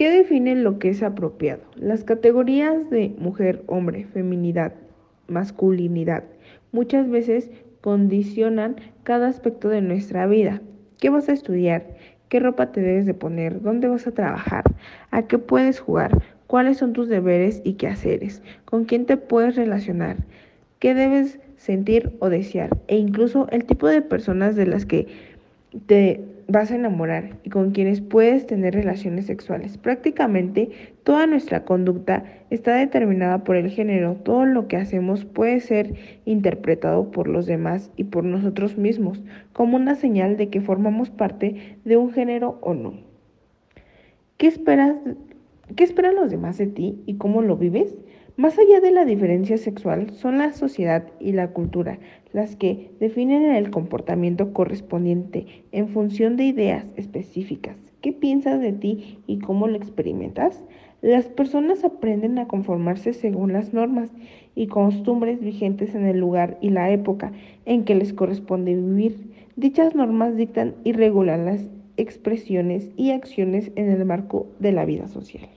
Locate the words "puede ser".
35.24-35.94